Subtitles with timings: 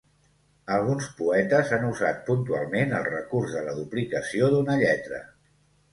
[0.75, 5.25] Alguns poetes han usat puntualment el recurs de la duplicació d'una lletra.